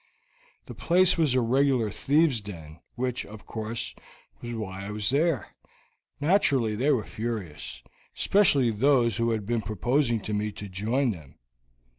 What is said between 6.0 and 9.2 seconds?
Naturally they were furious, especially those